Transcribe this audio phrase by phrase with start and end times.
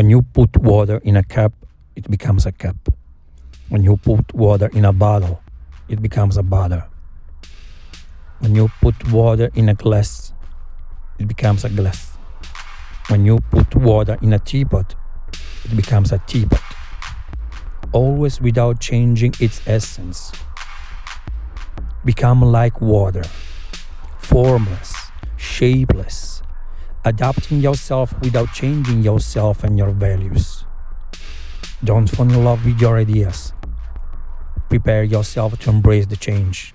[0.00, 1.52] When you put water in a cup,
[1.94, 2.88] it becomes a cup.
[3.68, 5.42] When you put water in a bottle,
[5.90, 6.84] it becomes a bottle.
[8.38, 10.32] When you put water in a glass,
[11.18, 12.16] it becomes a glass.
[13.08, 14.94] When you put water in a teapot,
[15.66, 16.62] it becomes a teapot.
[17.92, 20.32] Always without changing its essence.
[22.06, 23.24] Become like water,
[24.16, 24.94] formless,
[25.36, 26.39] shapeless,
[27.04, 30.64] adapting yourself without changing yourself and your values.
[31.82, 33.54] Don't fall in love with your ideas.
[34.68, 36.74] Prepare yourself to embrace the change.